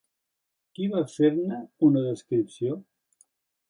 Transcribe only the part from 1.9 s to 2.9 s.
una descripció?